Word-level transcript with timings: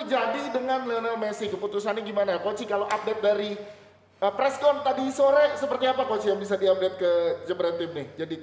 terjadi 0.00 0.56
dengan 0.56 0.88
Lionel 0.88 1.20
Messi? 1.20 1.52
Keputusannya 1.52 2.00
gimana? 2.00 2.40
Coach 2.40 2.64
kalau 2.64 2.88
update 2.88 3.20
dari 3.20 3.52
uh, 4.24 4.32
presscon 4.32 4.80
tadi 4.80 5.12
sore 5.12 5.54
seperti 5.60 5.84
apa 5.84 6.08
coach 6.08 6.24
yang 6.24 6.40
bisa 6.40 6.56
diupdate 6.56 6.96
ke 6.96 7.12
Jebret 7.44 7.76
Tim 7.76 7.92
nih? 7.92 8.08
Jadi 8.16 8.36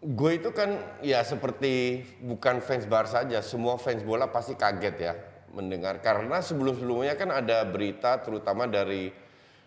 Gue 0.00 0.40
itu 0.40 0.48
kan 0.56 0.80
ya 1.04 1.20
seperti 1.20 2.00
bukan 2.24 2.64
fans 2.64 2.88
Bar 2.88 3.04
saja, 3.04 3.44
semua 3.44 3.76
fans 3.76 4.00
bola 4.00 4.32
pasti 4.32 4.56
kaget 4.56 4.96
ya 4.96 5.12
mendengar 5.52 6.00
karena 6.00 6.40
sebelum-sebelumnya 6.40 7.20
kan 7.20 7.28
ada 7.28 7.66
berita 7.68 8.16
terutama 8.22 8.64
dari 8.64 9.12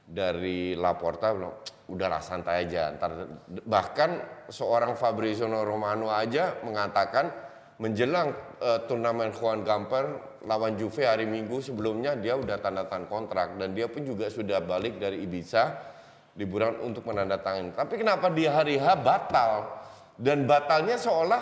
dari 0.03 0.73
Laporta 0.73 1.35
bilang 1.35 1.53
udahlah 1.91 2.23
santai 2.23 2.65
aja 2.65 2.95
ntar 2.95 3.27
bahkan 3.67 4.23
seorang 4.47 4.95
Fabrizio 4.95 5.45
Romano 5.47 6.07
aja 6.07 6.55
mengatakan 6.63 7.29
menjelang 7.77 8.31
uh, 8.63 8.79
turnamen 8.87 9.35
Juan 9.35 9.61
Gamper 9.67 10.39
lawan 10.47 10.79
Juve 10.79 11.03
hari 11.03 11.27
Minggu 11.27 11.59
sebelumnya 11.59 12.15
dia 12.15 12.39
udah 12.39 12.57
tanda 12.63 12.87
tangan 12.87 13.11
kontrak 13.11 13.59
dan 13.59 13.75
dia 13.75 13.91
pun 13.91 14.07
juga 14.07 14.31
sudah 14.31 14.63
balik 14.63 14.97
dari 14.97 15.23
Ibiza 15.23 15.91
liburan 16.39 16.81
untuk 16.81 17.05
menandatangani. 17.05 17.75
Tapi 17.75 17.93
kenapa 17.99 18.31
di 18.31 18.47
hari 18.47 18.79
H 18.79 18.97
batal? 19.03 19.83
Dan 20.13 20.45
batalnya 20.45 20.97
seolah 20.97 21.41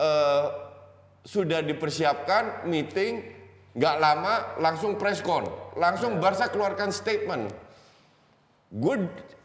uh, 0.00 0.44
sudah 1.24 1.60
dipersiapkan 1.64 2.68
meeting 2.68 3.20
nggak 3.74 3.96
lama 3.98 4.34
langsung 4.60 4.94
preskon 4.96 5.44
langsung 5.76 6.16
Barca 6.20 6.48
keluarkan 6.48 6.94
statement. 6.94 7.52
Gue 8.72 9.04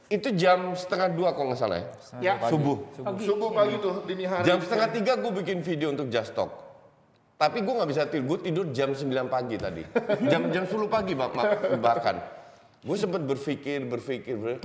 itu 0.10 0.34
jam 0.34 0.74
setengah 0.74 1.14
dua 1.14 1.36
kalau 1.38 1.54
nggak 1.54 1.60
salah 1.62 1.78
ya, 1.84 1.88
ya. 2.18 2.34
Subuh. 2.50 2.78
Pagi. 2.98 3.26
subuh 3.28 3.50
pagi 3.54 3.76
tuh 3.78 3.96
dini 4.08 4.26
hari. 4.26 4.46
Jam 4.48 4.58
setengah 4.64 4.90
tiga 4.90 5.14
gue 5.20 5.32
bikin 5.44 5.62
video 5.62 5.92
untuk 5.94 6.08
Just 6.10 6.34
Talk 6.34 6.69
tapi 7.40 7.64
gue 7.64 7.72
nggak 7.72 7.90
bisa 7.90 8.04
tidur 8.12 8.36
gue 8.36 8.52
tidur 8.52 8.66
jam 8.76 8.92
9 8.92 9.08
pagi 9.32 9.56
tadi 9.56 9.84
jam 10.28 10.52
jam 10.52 10.68
10 10.68 10.76
pagi 10.92 11.16
bahkan 11.16 12.20
gue 12.84 12.98
sempat 13.00 13.24
berpikir 13.24 13.88
berpikir 13.88 14.60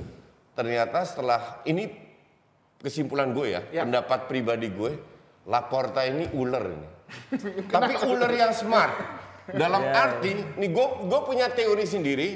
ternyata 0.58 1.06
setelah 1.06 1.62
ini 1.70 2.04
kesimpulan 2.84 3.32
gue 3.32 3.56
ya, 3.56 3.60
ya. 3.72 3.82
pendapat 3.88 4.28
pribadi 4.28 4.68
gue, 4.68 4.92
Laporta 5.48 6.04
ini 6.04 6.28
ular 6.36 6.64
ini. 6.68 6.88
Tapi 7.74 7.92
ular 8.04 8.28
yang 8.28 8.52
smart. 8.52 8.92
Dalam 9.48 9.80
ya, 9.80 9.92
arti, 10.04 10.36
nih 10.60 10.68
gue 10.68 10.86
gue 11.08 11.20
punya 11.24 11.48
teori 11.48 11.84
sendiri. 11.88 12.28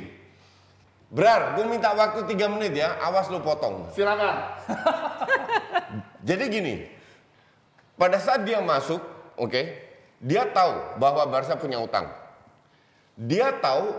Brar, 1.08 1.56
gue 1.56 1.64
minta 1.64 1.92
waktu 1.96 2.24
3 2.24 2.52
menit 2.52 2.76
ya, 2.76 3.00
awas 3.00 3.32
lu 3.32 3.40
potong. 3.40 3.88
Silakan. 3.96 4.60
Jadi 6.28 6.44
gini, 6.52 6.74
pada 7.96 8.20
saat 8.20 8.44
dia 8.44 8.60
masuk, 8.60 9.00
oke, 9.40 9.48
okay, 9.48 9.87
dia 10.18 10.50
tahu 10.50 10.98
bahwa 10.98 11.22
Barca 11.30 11.54
punya 11.54 11.78
utang. 11.78 12.10
Dia 13.18 13.54
tahu 13.58 13.94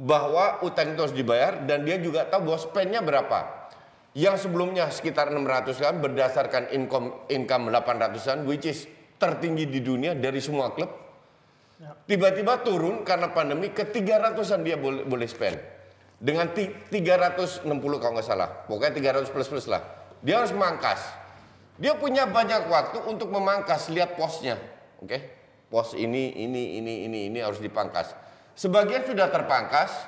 bahwa 0.00 0.60
utang 0.64 0.92
itu 0.92 1.00
harus 1.00 1.16
dibayar 1.16 1.64
dan 1.64 1.84
dia 1.88 1.96
juga 2.00 2.28
tahu 2.28 2.52
bahwa 2.52 2.60
spendnya 2.60 3.00
berapa 3.00 3.68
yang 4.14 4.36
sebelumnya 4.38 4.90
sekitar 4.92 5.30
600-an 5.32 5.98
berdasarkan 5.98 6.70
income 6.70 7.26
income 7.30 7.70
800-an 7.72 8.46
which 8.46 8.68
is 8.68 8.86
tertinggi 9.16 9.66
di 9.70 9.80
dunia 9.80 10.12
dari 10.12 10.38
semua 10.42 10.70
klub. 10.74 10.90
Ya. 11.80 11.90
Tiba-tiba 12.06 12.62
turun 12.62 13.02
karena 13.02 13.32
pandemi 13.32 13.72
ke 13.72 13.88
300-an 13.88 14.60
dia 14.62 14.76
boleh 14.78 15.02
boleh 15.06 15.26
spend. 15.26 15.58
Dengan 16.14 16.52
360 16.54 17.66
kalau 18.00 18.12
nggak 18.16 18.26
salah. 18.26 18.64
Pokoknya 18.70 19.18
300 19.18 19.34
plus 19.34 19.48
plus 19.50 19.66
lah. 19.66 19.82
Dia 20.22 20.40
harus 20.40 20.54
memangkas. 20.54 21.04
Dia 21.76 21.98
punya 21.98 22.24
banyak 22.24 22.70
waktu 22.70 23.02
untuk 23.10 23.28
memangkas 23.34 23.90
lihat 23.90 24.14
posnya. 24.14 24.56
Oke. 25.02 25.10
Okay? 25.10 25.20
Pos 25.74 25.90
ini 25.98 26.30
ini 26.38 26.78
ini 26.78 27.10
ini 27.10 27.18
ini 27.34 27.38
harus 27.42 27.58
dipangkas. 27.58 28.14
Sebagian 28.54 29.02
sudah 29.10 29.26
terpangkas 29.26 30.06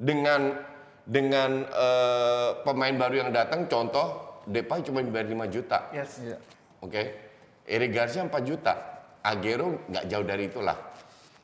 dengan 0.00 0.64
dengan 1.04 1.68
uh, 1.68 2.64
pemain 2.64 2.96
baru 2.96 3.28
yang 3.28 3.30
datang 3.36 3.68
contoh 3.68 4.40
Depay 4.48 4.80
cuma 4.80 5.04
dibayar 5.04 5.28
5 5.28 5.44
juta. 5.52 5.92
Yes. 5.92 6.24
Yeah. 6.24 6.40
Oke. 6.80 6.88
Okay? 6.88 7.04
Eric 7.68 7.92
Garcia 7.92 8.24
4 8.24 8.32
juta. 8.48 9.04
Agero 9.20 9.84
nggak 9.92 10.04
jauh 10.08 10.24
dari 10.24 10.48
itulah. 10.48 10.76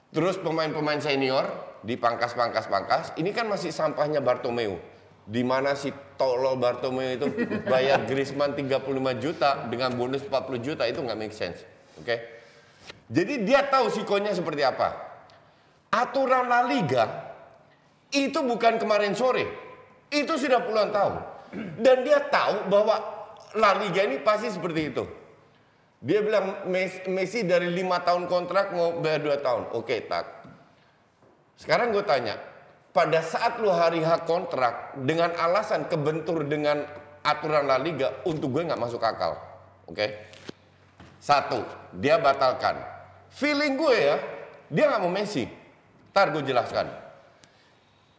Terus 0.09 0.41
pemain-pemain 0.41 1.01
senior 1.05 1.45
dipangkas-pangkas-pangkas. 1.85 3.13
Ini 3.21 3.29
kan 3.37 3.45
masih 3.45 3.77
sampahnya 3.77 4.25
Bartomeu. 4.25 4.81
Di 5.29 5.45
mana 5.45 5.77
si 5.77 5.93
tolol 6.17 6.57
Bartomeu 6.57 7.13
itu 7.13 7.29
bayar 7.69 8.09
Griezmann 8.09 8.57
35 8.57 8.89
juta 9.21 9.69
dengan 9.69 9.93
bonus 9.93 10.25
40 10.25 10.65
juta 10.65 10.89
itu 10.89 11.05
nggak 11.05 11.19
make 11.21 11.37
sense. 11.37 11.61
Oke. 12.01 12.09
Okay? 12.09 12.40
Jadi 13.11 13.43
dia 13.43 13.67
tahu 13.67 13.91
sikonya 13.91 14.31
seperti 14.31 14.63
apa. 14.63 14.95
Aturan 15.91 16.47
La 16.47 16.63
Liga 16.63 17.35
itu 18.15 18.39
bukan 18.39 18.79
kemarin 18.79 19.19
sore. 19.19 19.51
Itu 20.07 20.39
sudah 20.39 20.63
puluhan 20.63 20.95
tahun. 20.95 21.15
Dan 21.83 22.07
dia 22.07 22.23
tahu 22.31 22.71
bahwa 22.71 23.03
La 23.59 23.75
Liga 23.83 24.07
ini 24.07 24.23
pasti 24.23 24.47
seperti 24.47 24.95
itu. 24.95 25.03
Dia 26.01 26.23
bilang 26.23 26.71
Messi 27.11 27.43
dari 27.43 27.75
lima 27.75 27.99
tahun 28.07 28.31
kontrak 28.31 28.71
mau 28.79 29.03
bayar 29.03 29.21
dua 29.27 29.37
tahun. 29.43 29.75
Oke, 29.75 30.07
tak. 30.07 30.47
Sekarang 31.59 31.91
gue 31.91 32.07
tanya, 32.07 32.39
pada 32.95 33.21
saat 33.27 33.59
lu 33.59 33.69
hari 33.75 34.07
H 34.07 34.23
kontrak 34.25 34.95
dengan 35.03 35.35
alasan 35.35 35.91
kebentur 35.91 36.47
dengan 36.47 36.87
aturan 37.27 37.67
La 37.67 37.77
Liga 37.77 38.23
untuk 38.23 38.55
gue 38.55 38.71
nggak 38.71 38.79
masuk 38.79 39.03
akal. 39.03 39.35
Oke. 39.91 40.31
Satu, 41.19 41.67
dia 41.99 42.17
batalkan. 42.17 43.00
Feeling 43.31 43.79
gue 43.79 43.95
ya, 43.95 44.17
dia 44.67 44.85
nggak 44.91 45.01
mau 45.03 45.13
Messi. 45.13 45.47
Ntar 46.11 46.35
gue 46.35 46.43
jelaskan. 46.43 46.87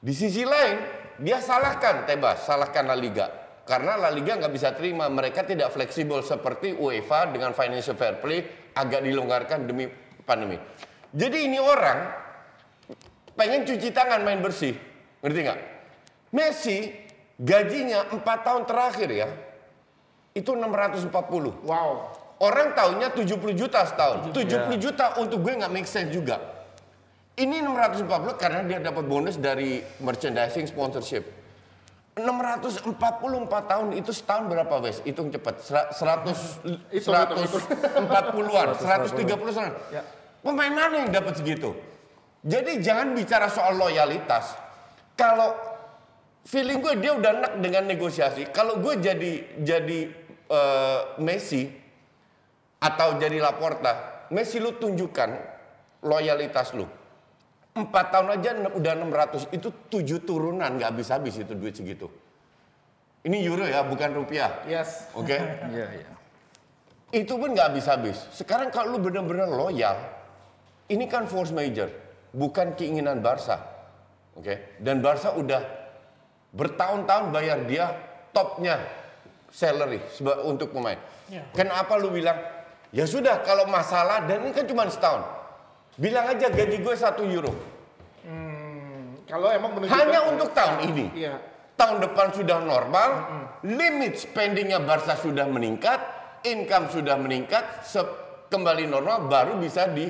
Di 0.01 0.13
sisi 0.16 0.41
lain, 0.47 0.81
dia 1.22 1.38
salahkan 1.38 2.07
Tebas, 2.07 2.47
salahkan 2.47 2.88
La 2.88 2.97
Liga. 2.97 3.27
Karena 3.67 4.00
La 4.00 4.09
Liga 4.09 4.39
nggak 4.39 4.53
bisa 4.53 4.73
terima, 4.73 5.05
mereka 5.11 5.45
tidak 5.45 5.69
fleksibel 5.69 6.25
seperti 6.25 6.73
UEFA 6.73 7.29
dengan 7.29 7.53
financial 7.53 7.94
fair 7.94 8.17
play 8.17 8.41
agak 8.73 9.05
dilonggarkan 9.05 9.67
demi 9.69 9.85
pandemi. 10.25 10.57
Jadi 11.11 11.38
ini 11.45 11.59
orang 11.59 12.07
pengen 13.35 13.67
cuci 13.67 13.91
tangan 13.91 14.23
main 14.23 14.39
bersih, 14.39 14.73
ngerti 15.21 15.39
nggak? 15.44 15.59
Messi 16.31 16.77
gajinya 17.35 18.07
4 18.16 18.23
tahun 18.23 18.63
terakhir 18.63 19.09
ya, 19.11 19.29
itu 20.31 20.51
640. 20.55 21.11
Wow. 21.67 22.20
Orang 22.41 22.74
tahunya 22.74 23.13
70 23.13 23.53
juta 23.53 23.85
setahun. 23.85 24.34
70 24.34 24.74
juta 24.81 25.13
untuk 25.22 25.46
gue 25.46 25.62
nggak 25.62 25.69
make 25.69 25.85
sense 25.85 26.09
juga. 26.09 26.41
Ini 27.38 27.62
640 27.62 28.09
karena 28.41 28.66
dia 28.66 28.81
dapat 28.81 29.06
bonus 29.06 29.38
dari 29.38 29.85
merchandising 30.02 30.66
sponsorship. 30.66 31.22
644 32.18 32.91
tahun 33.47 33.88
itu 33.94 34.12
setahun 34.12 34.50
berapa 34.50 34.74
wes? 34.81 35.06
Hitung 35.06 35.30
cepat. 35.30 35.62
100 35.94 36.97
140-an, 36.97 38.68
130 38.74 39.94
Ya. 39.94 40.01
Pemain 40.41 40.74
mana 40.74 41.06
yang 41.06 41.13
dapat 41.13 41.38
segitu? 41.38 41.78
Jadi 42.41 42.81
jangan 42.81 43.13
bicara 43.13 43.53
soal 43.53 43.78
loyalitas. 43.78 44.57
Kalau 45.13 45.53
feeling 46.41 46.81
gue 46.81 46.97
dia 46.97 47.13
udah 47.13 47.31
enak 47.38 47.53
dengan 47.62 47.85
negosiasi. 47.85 48.50
Kalau 48.50 48.81
gue 48.81 48.97
jadi 48.97 49.62
jadi 49.62 50.00
uh, 50.50 51.22
Messi 51.22 51.81
atau 52.81 53.22
jadi 53.22 53.38
Laporta, 53.38 54.25
Messi 54.34 54.58
lu 54.58 54.74
tunjukkan 54.74 55.30
loyalitas 56.02 56.74
lu 56.74 56.90
Empat 57.72 58.12
tahun 58.12 58.36
aja 58.36 58.52
udah 58.68 58.94
600 59.00 59.56
itu 59.56 59.72
tujuh 59.88 60.28
turunan 60.28 60.75
nggak 60.75 60.92
habis-habis 60.92 61.40
itu 61.40 61.56
duit 61.56 61.72
segitu. 61.72 62.12
Ini 63.24 63.47
euro 63.47 63.64
ya, 63.64 63.80
bukan 63.88 64.12
rupiah. 64.12 64.68
Yes. 64.68 65.08
Oke. 65.16 65.40
Okay? 65.40 65.40
Iya, 65.75 65.88
iya. 66.03 66.09
Itu 67.16 67.40
pun 67.40 67.56
nggak 67.56 67.72
habis-habis. 67.72 68.28
Sekarang 68.36 68.75
kalau 68.75 69.00
lu 69.00 69.00
benar-benar 69.00 69.48
loyal, 69.48 69.96
ini 70.92 71.08
kan 71.08 71.31
force 71.31 71.56
major, 71.56 71.88
bukan 72.36 72.75
keinginan 72.75 73.24
Barca. 73.24 73.56
Oke. 74.36 74.44
Okay? 74.44 74.57
Dan 74.84 75.00
Barca 75.00 75.31
udah 75.31 75.63
bertahun-tahun 76.51 77.31
bayar 77.31 77.63
dia 77.72 77.88
topnya 78.36 78.84
salary 79.48 80.04
untuk 80.44 80.75
pemain. 80.75 81.00
Yeah. 81.31 81.48
Kenapa 81.56 81.95
lu 81.95 82.12
bilang 82.12 82.36
ya 82.91 83.07
sudah 83.07 83.43
kalau 83.43 83.67
masalah 83.67 84.23
dan 84.27 84.43
ini 84.43 84.51
kan 84.51 84.67
cuma 84.67 84.88
setahun 84.88 85.41
Bilang 85.99 86.25
aja 86.31 86.47
gaji 86.47 86.79
gue 86.79 86.95
satu 86.95 87.27
euro. 87.27 87.51
Hmm, 88.23 89.21
kalau 89.27 89.51
emang 89.51 89.75
hanya 89.91 90.23
untuk 90.31 90.55
tahun 90.55 90.88
ini. 90.88 91.05
Iya. 91.19 91.35
Tahun 91.75 91.99
depan 91.99 92.31
sudah 92.31 92.61
normal, 92.61 93.09
hmm. 93.09 93.45
limit 93.75 94.13
spendingnya 94.21 94.79
Barca 94.79 95.17
sudah 95.17 95.49
meningkat, 95.49 95.99
income 96.45 96.88
sudah 96.93 97.17
meningkat, 97.19 97.83
kembali 98.47 98.88
normal 98.88 99.27
baru 99.27 99.57
bisa 99.59 99.89
di 99.89 100.07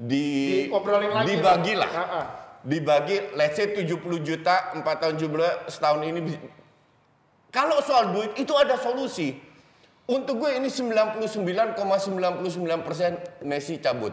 di, 0.00 0.24
lagi 0.72 1.36
dibagi 1.36 1.74
lah. 1.76 1.90
Uh 1.92 2.00
-uh. 2.00 2.26
Dibagi 2.60 3.36
let's 3.36 3.56
say 3.56 3.72
70 3.72 4.00
juta 4.20 4.76
4 4.76 4.84
tahun 4.84 5.16
jumlah 5.16 5.68
setahun 5.68 6.00
ini 6.04 6.20
kalau 7.50 7.82
soal 7.82 8.14
duit 8.14 8.32
itu 8.38 8.52
ada 8.54 8.78
solusi. 8.78 9.34
Untuk 10.10 10.42
gue 10.42 10.58
ini 10.58 10.66
99,99% 10.66 11.22
,99 11.78 13.46
Messi 13.46 13.78
cabut 13.78 14.10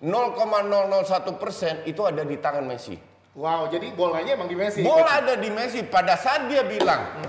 0,001 0.00 1.40
persen 1.40 1.84
itu 1.84 2.04
ada 2.04 2.24
di 2.24 2.40
tangan 2.40 2.64
Messi. 2.64 2.96
Wow, 3.36 3.68
jadi 3.68 3.92
bolanya 3.92 4.32
emang 4.32 4.48
di 4.48 4.56
Messi. 4.56 4.80
Bola 4.80 5.20
ada 5.20 5.36
di 5.36 5.52
Messi 5.52 5.84
pada 5.84 6.16
saat 6.16 6.48
dia 6.48 6.64
bilang, 6.64 7.20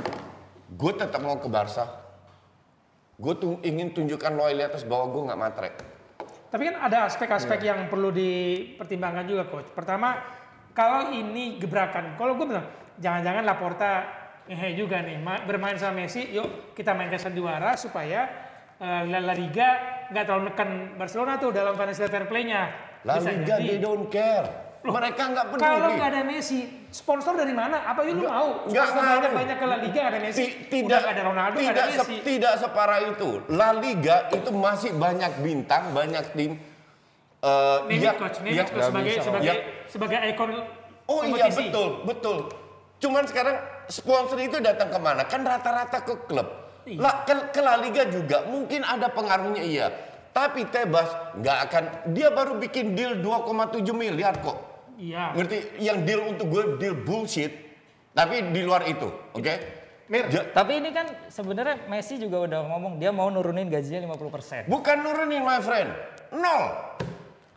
gue 0.72 0.92
tetap 0.96 1.20
mau 1.20 1.36
ke 1.36 1.52
Barca. 1.52 1.84
Gue 3.20 3.36
tuh 3.36 3.60
ingin 3.64 3.92
tunjukkan 3.92 4.32
loyalitas 4.36 4.88
bahwa 4.88 5.12
gue 5.12 5.22
nggak 5.28 5.40
matre. 5.40 5.70
Tapi 6.48 6.64
kan 6.64 6.76
ada 6.80 7.12
aspek-aspek 7.12 7.60
yang 7.60 7.92
perlu 7.92 8.12
dipertimbangkan 8.16 9.28
juga 9.28 9.52
coach. 9.52 9.68
Pertama, 9.76 10.16
kalau 10.72 11.12
ini 11.12 11.60
gebrakan, 11.60 12.16
kalau 12.16 12.40
gue 12.40 12.48
bilang 12.56 12.68
jangan-jangan 13.04 13.44
Laporta 13.44 13.92
ngehe 14.48 14.70
juga 14.74 15.00
nih 15.00 15.18
ma- 15.18 15.44
bermain 15.44 15.76
sama 15.76 16.00
Messi, 16.00 16.24
yuk 16.30 16.72
kita 16.72 16.92
main 16.92 17.08
ke 17.08 17.20
juara 17.30 17.76
supaya 17.76 18.28
eh, 18.78 19.02
La 19.06 19.34
Liga 19.34 19.70
nggak 20.08 20.24
terlalu 20.24 20.44
menekan 20.46 20.70
Barcelona 20.96 21.36
tuh 21.36 21.52
dalam 21.52 21.74
financial 21.74 22.08
fair 22.08 22.26
play-nya. 22.26 22.72
La 23.04 23.18
Liga 23.18 23.56
jadi. 23.56 23.68
they 23.68 23.78
don't 23.78 24.08
care. 24.08 24.48
Mereka 24.78 25.20
nggak 25.28 25.46
peduli. 25.50 25.64
Kalau 25.66 25.90
nggak 25.92 26.10
ada 26.10 26.22
Messi, 26.24 26.60
sponsor 26.88 27.36
dari 27.36 27.52
mana? 27.52 27.84
Apa 27.84 28.08
yuk 28.08 28.14
lu 28.16 28.24
mau? 28.24 28.64
nggak 28.64 28.88
ngaruh. 28.88 29.12
banyak-banyak 29.20 29.58
ke 29.58 29.66
La 29.66 29.78
Liga 29.78 30.00
nggak 30.00 30.14
ada 30.14 30.22
Messi. 30.22 30.44
Ti- 30.64 30.80
Udah 30.80 30.88
tidak 30.88 31.00
nggak 31.02 31.12
ada 31.12 31.24
Ronaldo, 31.26 31.56
nggak 31.56 31.68
tidak 31.68 31.84
ada 31.84 31.92
se- 31.92 32.00
Messi. 32.00 32.16
tidak 32.24 32.54
separah 32.58 33.00
itu. 33.06 33.30
La 33.50 33.70
Liga 33.74 34.18
itu 34.32 34.50
masih 34.50 34.92
banyak 34.96 35.32
bintang, 35.38 35.84
banyak 35.92 36.24
tim 36.32 36.52
eh, 37.38 37.78
Name 37.84 38.00
yang- 38.00 38.16
coach, 38.16 38.38
name 38.40 38.56
yang- 38.56 38.66
coach, 38.66 38.82
sebagai 38.82 39.14
sebagai 39.20 39.46
yang- 39.46 39.64
sebagai 39.86 40.18
ikon 40.32 40.50
Oh 41.06 41.22
iya 41.22 41.46
kompetisi. 41.46 41.64
betul, 41.66 41.88
betul. 42.04 42.38
Cuman 42.98 43.24
sekarang 43.24 43.56
sponsor 43.88 44.40
itu 44.40 44.58
datang 44.60 44.88
ke 44.88 45.00
mana? 45.00 45.24
Kan 45.26 45.44
rata-rata 45.44 46.04
ke 46.04 46.14
klub. 46.28 46.48
Iya. 46.88 47.00
Lah 47.04 47.16
ke, 47.24 47.34
ke 47.52 47.60
La 47.60 47.76
Liga 47.76 48.08
juga 48.08 48.48
mungkin 48.48 48.84
ada 48.84 49.12
pengaruhnya 49.12 49.60
iya. 49.60 49.88
Tapi 50.32 50.70
Tebas 50.70 51.10
nggak 51.36 51.58
akan. 51.68 51.84
Dia 52.14 52.30
baru 52.30 52.56
bikin 52.56 52.94
deal 52.94 53.20
2,7 53.20 53.82
miliar 53.92 54.38
kok. 54.40 54.58
Iya. 54.96 55.34
Ngerti? 55.34 55.82
Yang 55.82 55.98
deal 56.06 56.22
untuk 56.24 56.46
gue 56.48 56.64
deal 56.78 56.96
bullshit. 56.96 57.52
Tapi 58.14 58.50
di 58.50 58.62
luar 58.66 58.82
itu, 58.86 59.06
oke? 59.34 59.54
Mir, 60.08 60.26
Ja- 60.32 60.48
Tapi 60.56 60.80
ini 60.80 60.90
kan 60.90 61.06
sebenarnya 61.28 61.86
Messi 61.86 62.16
juga 62.16 62.48
udah 62.48 62.66
ngomong 62.66 62.98
dia 62.98 63.12
mau 63.12 63.28
nurunin 63.28 63.68
gajinya 63.68 64.08
50%. 64.08 64.66
bukan 64.66 64.98
nurunin 65.04 65.44
my 65.44 65.60
friend, 65.60 65.92
nol. 66.32 66.64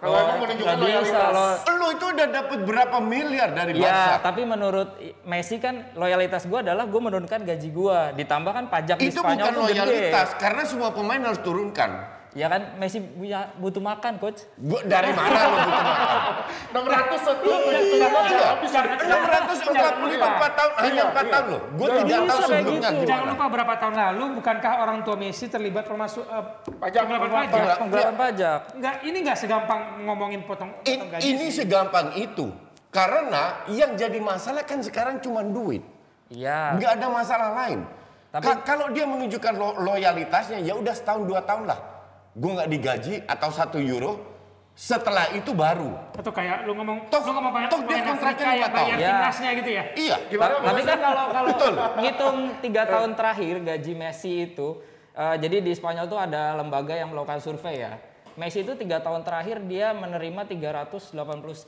Kalau 0.00 0.16
emang 0.16 0.38
menunjukkan 0.40 0.76
loyalitas. 0.80 1.32
loh. 1.36 1.54
Lu 1.76 1.86
itu 1.92 2.06
udah 2.08 2.26
dapat 2.32 2.58
berapa 2.64 2.96
miliar 3.04 3.48
dari 3.52 3.72
Barca? 3.76 3.92
Ya, 3.92 4.16
tapi 4.24 4.42
menurut 4.48 4.88
Messi 5.28 5.60
kan 5.60 5.92
loyalitas 5.92 6.48
gua 6.48 6.64
adalah 6.64 6.88
gue 6.88 7.00
menurunkan 7.00 7.44
gaji 7.44 7.68
gua, 7.68 8.16
ditambah 8.16 8.52
kan 8.52 8.64
pajak 8.72 8.96
di 8.96 9.12
itu 9.12 9.20
Spanyol 9.20 9.36
bukan 9.36 9.52
tuh 9.52 9.62
gede. 9.68 9.72
loyalitas 9.76 10.28
karena 10.40 10.62
semua 10.64 10.90
pemain 10.96 11.20
harus 11.20 11.40
turunkan. 11.44 12.19
Ya 12.30 12.46
kan 12.46 12.78
Messi 12.78 13.02
punya 13.02 13.50
butuh 13.58 13.82
makan, 13.82 14.14
coach. 14.16 14.46
Gua 14.54 14.78
dari 14.86 15.10
mana 15.10 15.50
lu 15.50 15.56
butuh 15.58 15.82
makan? 15.82 16.06
600 17.10 17.26
satu 17.26 17.42
Iya, 17.42 17.80
juta 17.82 18.06
iya. 18.30 18.46
habis. 18.46 18.70
Jangan- 18.70 18.98
644 19.02 20.54
tahun 20.54 20.72
hanya 20.78 20.90
Iya, 20.94 21.04
4 21.04 21.18
iya. 21.18 21.32
tahun 21.32 21.46
loh. 21.50 21.60
Gue 21.74 21.88
tidak 21.90 22.06
tahu 22.06 22.22
kayak 22.30 22.46
sebelumnya 22.46 22.90
gitu. 22.92 23.06
Jangan 23.10 23.26
lupa 23.34 23.44
berapa 23.50 23.74
tahun 23.76 23.94
lalu 23.96 24.24
bukankah 24.38 24.72
orang 24.78 24.98
tua 25.02 25.16
Messi 25.16 25.46
terlibat 25.46 25.84
termasuk 25.84 26.22
eh, 26.22 26.44
Pajak, 26.70 27.02
penggelapan 27.02 27.28
penggelapan 27.50 27.88
pajak? 27.90 28.14
pajak. 28.14 28.58
Enggak, 28.72 28.94
ini 29.02 29.16
enggak 29.18 29.36
segampang 29.36 29.80
ngomongin 30.00 30.40
potong, 30.44 30.70
gaji. 30.80 31.18
ini 31.24 31.46
segampang 31.50 32.14
itu. 32.14 32.46
Karena 32.88 33.66
yang 33.66 33.94
jadi 33.94 34.18
masalah 34.18 34.62
kan 34.62 34.78
sekarang 34.78 35.18
cuma 35.18 35.42
duit. 35.42 35.82
Iya. 36.28 36.74
Nggak 36.74 36.92
ada 36.94 37.06
masalah 37.08 37.50
lain. 37.56 37.82
Tapi- 38.30 38.46
Ka- 38.46 38.62
kalau 38.64 38.86
dia 38.88 39.02
menunjukkan 39.02 39.52
lo- 39.52 39.82
loyalitasnya 39.82 40.62
ya 40.62 40.74
udah 40.74 40.94
setahun 40.94 41.26
dua 41.26 41.42
tahun 41.42 41.66
lah. 41.66 41.78
Gue 42.32 42.50
nggak 42.52 42.70
digaji 42.70 43.14
atau 43.24 43.50
satu 43.50 43.78
euro. 43.78 44.28
Setelah 44.70 45.28
itu 45.36 45.52
baru. 45.52 45.92
Atau 46.16 46.32
kayak 46.32 46.64
lu 46.64 46.72
ngomong, 46.72 47.12
Toh- 47.12 47.20
lu 47.20 47.36
ngomong 47.36 47.52
pemain, 47.52 47.68
toh 47.68 47.84
dia 47.84 48.00
kontraknya 48.00 48.48
tahun. 48.64 48.72
bayar 48.72 48.96
Ya. 48.96 49.08
timnasnya 49.10 49.50
gitu 49.52 49.70
ya? 49.70 49.84
Iya. 49.92 50.16
Gimana? 50.26 50.50
Ta- 50.50 50.64
Tapi 50.64 50.80
kan 50.80 50.98
kalau 50.98 51.24
kalau 51.28 51.48
Betul. 51.52 51.74
ngitung 52.00 52.36
tiga 52.60 52.82
tahun 52.86 53.10
terakhir 53.12 53.54
gaji 53.60 53.92
Messi 53.92 54.32
itu, 54.46 54.68
eh, 55.12 55.36
jadi 55.36 55.56
di 55.60 55.72
Spanyol 55.74 56.06
tuh 56.06 56.16
ada 56.16 56.56
lembaga 56.56 56.94
yang 56.94 57.12
melakukan 57.12 57.38
survei 57.38 57.76
ya. 57.78 58.00
Messi 58.34 58.62
itu 58.62 58.72
tiga 58.72 58.98
tahun 58.98 59.20
terakhir 59.20 59.60
dia 59.62 59.92
menerima 59.92 60.48
380 60.48 61.12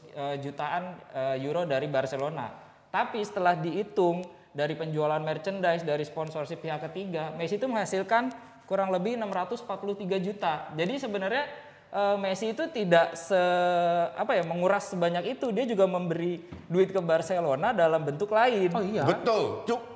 eh, 0.09 0.41
jutaan 0.41 0.82
eh, 1.12 1.44
euro 1.44 1.64
dari 1.64 1.85
Barcelona. 1.87 2.49
Tapi 2.88 3.20
setelah 3.20 3.53
dihitung 3.55 4.25
dari 4.49 4.73
penjualan 4.73 5.20
merchandise 5.20 5.82
dari 5.82 6.00
sponsorship 6.03 6.61
pihak 6.61 6.81
ketiga, 6.82 7.29
Messi 7.31 7.56
itu 7.56 7.67
menghasilkan 7.67 8.32
kurang 8.67 8.91
lebih 8.91 9.20
643 9.20 10.23
juta. 10.23 10.73
Jadi 10.73 10.94
sebenarnya 10.97 11.44
eh, 11.93 12.17
Messi 12.17 12.50
itu 12.50 12.64
tidak 12.73 13.14
se 13.14 13.38
apa 14.17 14.38
ya 14.38 14.44
menguras 14.49 14.91
sebanyak 14.91 15.38
itu, 15.38 15.53
dia 15.53 15.69
juga 15.69 15.85
memberi 15.85 16.41
duit 16.67 16.91
ke 16.91 17.00
Barcelona 17.05 17.76
dalam 17.76 18.03
bentuk 18.03 18.32
lain. 18.32 18.70
Oh 18.73 18.85
iya. 18.85 19.05
Betul. 19.05 19.69
Cuk. 19.69 19.91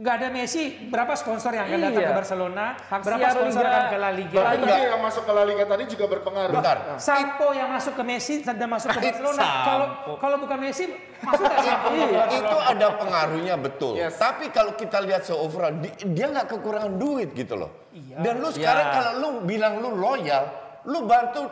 Enggak 0.00 0.16
ada 0.16 0.28
Messi, 0.32 0.62
berapa 0.88 1.12
sponsor 1.12 1.52
yang 1.52 1.68
akan 1.68 1.76
datang 1.78 2.00
Iya. 2.00 2.08
ke 2.08 2.16
Barcelona? 2.16 2.64
Hak 2.72 3.00
berapa 3.04 3.20
siar 3.20 3.32
sponsor 3.36 3.60
Liga. 3.60 3.68
akan 3.68 3.84
ke 3.84 3.98
La 4.00 4.10
Liga? 4.10 4.38
Berarti 4.40 4.56
Enggak. 4.64 4.80
yang 4.88 5.02
masuk 5.04 5.22
ke 5.22 5.32
La 5.36 5.44
Liga 5.44 5.64
tadi 5.68 5.84
juga 5.84 6.04
berpengaruh. 6.08 6.54
Bentar. 6.56 6.76
Sampo 6.96 7.48
yang 7.52 7.68
masuk 7.68 7.92
ke 7.92 8.02
Messi 8.02 8.34
dan 8.40 8.56
masuk 8.64 8.88
ke 8.88 8.96
Barcelona. 8.98 9.36
Sampo. 9.36 9.60
Kalau 9.60 9.86
kalau 10.16 10.36
bukan 10.40 10.58
Messi, 10.58 10.84
masuk 11.20 11.44
ke 11.44 11.56
Itu 11.60 12.16
Barcelona? 12.16 12.64
ada 12.64 12.86
pengaruhnya 12.96 13.54
betul. 13.54 13.92
Yes. 13.94 14.16
Tapi 14.16 14.48
kalau 14.48 14.72
kita 14.72 15.04
lihat 15.04 15.22
se-overall, 15.22 15.76
di- 15.76 15.92
dia 16.08 16.32
nggak 16.32 16.48
kekurangan 16.48 16.96
duit 16.96 17.36
gitu 17.36 17.60
loh. 17.60 17.70
Iya. 17.92 18.24
Dan 18.24 18.34
lu 18.40 18.48
sekarang 18.48 18.86
Iya. 18.86 18.94
kalau 18.96 19.12
lu 19.20 19.28
bilang 19.44 19.84
lu 19.84 19.90
loyal, 19.92 20.44
lu 20.88 21.04
bantu. 21.04 21.44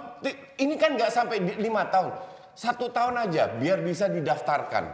Ini 0.57 0.73
kan 0.81 0.97
nggak 0.97 1.13
sampai 1.13 1.37
di- 1.39 1.59
lima 1.61 1.85
tahun, 1.85 2.17
satu 2.57 2.89
tahun 2.89 3.29
aja 3.29 3.53
biar 3.53 3.85
bisa 3.85 4.09
didaftarkan. 4.09 4.89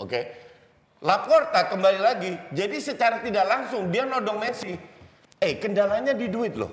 Oke. 0.00 0.45
Laporta 0.96 1.68
kembali 1.68 2.00
lagi. 2.00 2.32
Jadi 2.50 2.80
secara 2.80 3.20
tidak 3.20 3.44
langsung 3.44 3.92
dia 3.92 4.08
nodong 4.08 4.40
Messi. 4.40 4.72
Eh 5.36 5.60
kendalanya 5.60 6.16
di 6.16 6.26
duit 6.26 6.56
loh. 6.56 6.72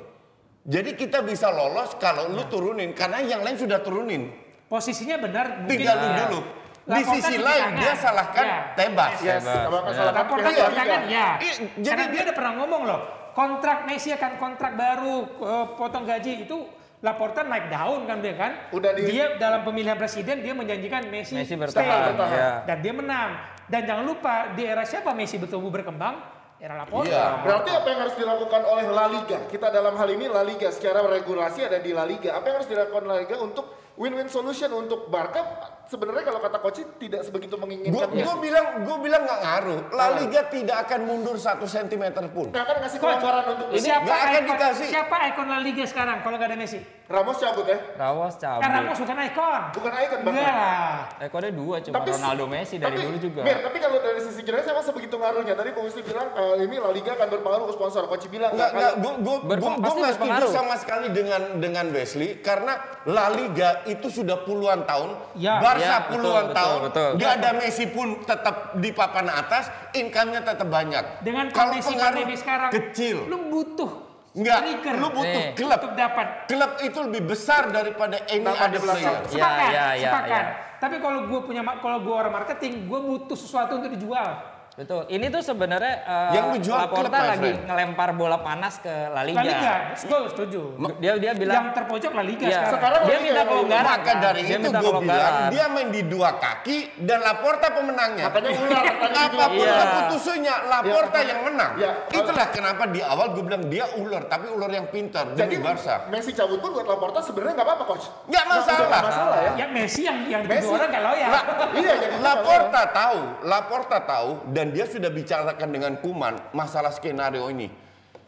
Jadi 0.63 0.95
kita 0.95 1.19
bisa 1.19 1.51
lolos 1.51 1.99
kalau 1.99 2.31
lu 2.31 2.47
turunin 2.47 2.95
karena 2.95 3.19
yang 3.19 3.43
lain 3.43 3.59
sudah 3.59 3.83
turunin. 3.83 4.31
Posisinya 4.65 5.19
benar 5.19 5.59
mungkin 5.59 5.71
Tinggal 5.75 5.95
lu 5.95 6.07
ya. 6.07 6.15
dulu. 6.23 6.39
Di 6.83 7.03
sisi 7.05 7.35
lain 7.35 7.63
tangan. 7.69 7.79
dia 7.79 7.93
salahkan 7.95 8.45
Ya. 8.45 8.57
Tebas. 8.73 9.13
Yes, 9.19 9.43
Liga. 9.43 10.67
tangan 10.69 11.01
ya. 11.03 11.27
Iya, 11.39 11.53
jadi 11.79 11.83
Karena 11.83 12.03
dia 12.03 12.11
dia- 12.11 12.23
udah 12.23 12.35
pernah 12.35 12.53
ngomong 12.59 12.81
loh, 12.83 12.99
kontrak 13.31 13.77
Messi 13.85 14.09
akan 14.11 14.31
kontrak 14.35 14.73
baru, 14.73 15.15
eh, 15.23 15.65
potong 15.75 16.03
gaji 16.03 16.43
itu 16.43 16.57
Laporta 17.03 17.43
naik 17.43 17.67
daun 17.67 18.07
kan 18.07 18.23
dia 18.23 18.31
kan? 18.31 18.51
Udah 18.71 18.95
di- 18.95 19.11
Dia 19.11 19.35
dalam 19.35 19.67
pemilihan 19.67 19.99
presiden 19.99 20.39
dia 20.39 20.55
menjanjikan 20.55 21.03
Messi, 21.11 21.35
Messi 21.35 21.51
stay. 21.51 21.59
bertahan, 21.59 22.15
bertahan. 22.15 22.31
ya. 22.31 22.51
dan 22.63 22.77
dia 22.79 22.93
menang. 22.95 23.29
Dan 23.67 23.81
jangan 23.83 24.05
lupa 24.07 24.55
di 24.55 24.63
era 24.63 24.87
siapa 24.87 25.11
Messi 25.11 25.35
bertumbuh 25.35 25.67
berkembang? 25.67 26.31
Era 26.63 26.79
Laporta. 26.79 27.11
Iya. 27.11 27.43
Berarti 27.43 27.69
apa 27.75 27.87
yang 27.91 27.99
harus 28.07 28.15
dilakukan 28.15 28.61
oleh 28.63 28.85
La 28.87 29.11
Liga? 29.11 29.35
Kita 29.51 29.67
dalam 29.67 29.99
hal 29.99 30.09
ini 30.15 30.31
La 30.31 30.47
Liga 30.47 30.71
secara 30.71 31.03
regulasi 31.03 31.67
ada 31.67 31.75
di 31.75 31.91
La 31.91 32.07
Liga. 32.07 32.39
Apa 32.39 32.47
yang 32.47 32.55
harus 32.63 32.71
dilakukan 32.71 33.03
La 33.03 33.19
Liga 33.19 33.35
untuk 33.35 33.67
win-win 33.99 34.31
solution 34.31 34.71
untuk 34.71 35.11
Barca? 35.11 35.43
Sebenarnya 35.83 36.23
kalau 36.23 36.39
kata 36.39 36.57
coach 36.57 36.79
tidak 36.97 37.21
sebegitu 37.21 37.53
menginginkan 37.53 38.07
gue 38.09 38.35
bilang 38.39 38.65
gue 38.81 38.97
bilang 38.99 39.21
nggak 39.21 39.39
ngaruh. 39.41 39.79
La 39.91 40.07
Liga 40.15 40.41
tidak 40.47 40.77
akan 40.81 40.99
mundur 41.03 41.35
satu 41.35 41.65
sentimeter 41.65 42.23
pun. 42.27 42.49
Nggak 42.49 42.63
akan 42.63 42.75
ngasih 42.81 42.97
kelonggaran 42.97 43.43
untuk 43.51 43.65
Ini 43.69 43.79
siapa 43.83 44.01
nggak 44.01 44.19
akan 44.19 44.31
ikon, 44.33 44.49
dikasih. 44.49 44.87
siapa 44.87 45.15
ikon 45.29 45.47
La 45.47 45.59
Liga 45.59 45.83
sekarang 45.83 46.17
kalau 46.19 46.35
nggak 46.35 46.49
ada 46.49 46.57
Messi? 46.57 46.79
Ramos 47.03 47.35
cabut 47.35 47.67
ya? 47.67 47.77
Ramos 47.93 48.33
cabut. 48.37 48.61
Kan 48.63 48.69
Ramos 48.73 48.97
bukan 48.97 49.17
ikon. 49.27 49.61
Bukan 49.75 49.91
icon 49.93 50.19
bahkan. 50.23 50.33
Enggak. 50.33 50.97
Ekornya 51.21 51.51
dua 51.53 51.75
cuma 51.79 51.93
Tapi- 51.93 52.11
Ronaldo 52.11 52.45
Messi 52.47 52.75
dari 52.77 52.89
tapi, 52.89 53.03
dulu 53.03 53.17
juga. 53.19 53.41
Mir, 53.43 53.57
tapi 53.59 53.77
kalau 53.77 53.97
dari 53.99 54.19
sisi 54.19 54.41
jelas 54.41 54.63
emang 54.65 54.81
sebegitu 54.81 55.15
ngaruhnya. 55.15 55.53
Tadi 55.53 55.69
Gusti 55.73 56.01
bilang 56.01 56.27
eh, 56.31 56.63
ini 56.63 56.75
La 56.79 56.89
Liga 56.89 57.11
akan 57.13 57.27
berpengaruh 57.29 57.65
ke 57.67 57.73
sponsor. 57.75 58.01
Coach 58.07 58.25
bilang 58.27 58.51
Nggak, 58.51 58.69
nggak 58.71 58.93
gue 58.97 59.13
gue 59.19 59.35
gue 59.35 59.55
nggak 59.59 60.15
setuju 60.15 60.15
berpengaruh. 60.17 60.49
sama 60.49 60.75
sekali 60.79 61.07
dengan 61.11 61.41
dengan 61.59 61.85
Wesley 61.91 62.39
karena 62.39 62.73
La 63.03 63.27
Liga 63.29 63.83
itu 63.83 64.07
sudah 64.07 64.41
puluhan 64.41 64.87
tahun, 64.87 65.35
Ya. 65.35 65.59
Barca 65.73 65.83
Ya, 65.83 65.97
betul, 65.99 66.11
puluhan 66.13 66.45
betul, 66.45 66.55
tahun, 66.55 66.79
betul. 66.85 67.09
nggak 67.17 67.31
ada 67.33 67.49
Messi 67.57 67.85
pun 67.89 68.07
tetap 68.21 68.55
di 68.77 68.89
papan 68.93 69.27
atas, 69.27 69.63
income-nya 69.91 70.41
tetap 70.45 70.67
banyak. 70.69 71.05
Dengan 71.21 71.45
Kalau 71.49 71.73
kondisi 71.73 71.91
pengaruh 71.93 72.13
pandemi 72.13 72.35
sekarang, 72.37 72.69
kecil, 72.69 73.17
lu 73.25 73.37
butuh 73.49 73.91
nggak, 74.33 74.59
trigger 74.65 74.95
lu 74.97 75.07
butuh 75.09 75.41
Nih. 75.45 75.53
klub. 75.53 75.71
untuk 75.73 75.93
dapat. 75.93 76.27
Klub 76.45 76.71
itu 76.81 76.99
lebih 77.05 77.21
besar 77.25 77.61
daripada 77.69 78.15
any 78.29 78.45
belakang. 78.45 78.81
player. 78.81 79.13
Ya, 79.13 79.29
Sepakat, 79.29 79.69
ya, 79.69 79.85
ya, 79.93 80.09
sepakat. 80.09 80.29
ya. 80.29 80.43
Tapi 80.77 80.95
kalau 80.99 81.19
gue 81.31 81.39
punya, 81.47 81.61
kalau 81.79 81.97
gue 82.03 82.11
orang 82.11 82.33
marketing, 82.33 82.91
gue 82.91 82.99
butuh 82.99 83.37
sesuatu 83.39 83.79
untuk 83.79 83.89
dijual. 83.93 84.52
Betul. 84.73 85.05
Ini 85.05 85.29
tuh 85.29 85.45
sebenarnya 85.45 85.93
eh, 86.01 86.29
Yang 86.33 86.65
Laporta 86.67 87.13
lagi 87.29 87.45
friend. 87.45 87.69
ngelempar 87.69 88.09
bola 88.13 88.41
panas 88.41 88.81
ke 88.81 88.89
La 89.07 89.21
Liga. 89.21 89.37
La 89.37 89.45
Liga, 89.45 89.73
gue 89.95 90.19
setuju. 90.33 90.61
Dia 90.97 91.13
dia 91.15 91.31
bilang 91.31 91.55
Yang 91.61 91.77
terpojok 91.77 92.11
La 92.11 92.23
Liga 92.23 92.41
Iya. 92.43 92.57
sekarang. 92.65 92.73
Sekarang 92.73 93.01
dia 93.03 93.17
minta 93.19 93.37
yang 93.37 93.47
kelonggaran. 93.47 93.85
Maka 93.85 94.01
kan? 94.03 94.15
dari 94.19 94.41
dia 94.41 94.57
itu 94.57 94.69
gue 94.71 94.93
bilang 94.99 95.33
dia 95.47 95.65
main 95.69 95.89
di 95.89 96.01
dua 96.03 96.29
kaki 96.35 96.77
dan 96.99 97.19
Laporta 97.21 97.67
pemenangnya. 97.69 98.25
Makanya 98.27 98.49
ular. 98.51 98.83
Apa 99.13 99.45
pun 99.45 99.61
Iya. 99.61 99.73
keputusannya 99.77 100.55
Laporta 100.65 101.17
Iya. 101.17 101.29
yang 101.29 101.39
menang. 101.43 101.71
Iya. 101.77 101.91
Itulah 102.09 102.47
kenapa 102.49 102.83
di 102.89 102.99
awal 102.99 103.27
gue 103.31 103.43
bilang 103.43 103.63
dia 103.67 103.85
ular, 103.93 104.25
tapi 104.25 104.49
ular 104.49 104.69
yang 104.69 104.89
pintar 104.89 105.29
Jadi 105.31 105.53
demi 105.53 105.61
Barca. 105.61 106.09
Messi 106.09 106.33
cabut 106.33 106.57
pun 106.57 106.73
buat 106.73 106.87
Laporta 106.87 107.21
sebenarnya 107.21 107.53
nggak 107.55 107.67
apa-apa 107.69 107.83
coach. 107.85 108.05
Nggak 108.25 108.45
masalah. 108.47 108.87
Nggak 108.89 109.03
masalah 109.05 109.37
ya. 109.39 109.51
Ya 109.55 109.65
Messi 109.69 110.01
yang 110.01 110.17
yang 110.25 110.41
Messi. 110.43 110.65
dituduh 110.65 110.75
orang 110.75 110.89
nggak 110.89 111.03
loyal. 111.03 111.29
La- 111.29 111.45
Iya 111.73 111.93
jadi 111.95 112.15
Laporta 112.19 112.81
tahu, 112.91 113.19
Laporta 113.43 113.97
tahu 114.01 114.29
dan 114.49 114.62
dia 114.71 114.87
sudah 114.87 115.09
bicarakan 115.09 115.69
dengan 115.73 115.97
Kuman 115.99 116.55
masalah 116.55 116.93
skenario 116.93 117.49
ini. 117.49 117.67